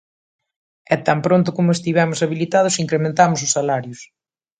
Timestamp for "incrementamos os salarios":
2.83-3.99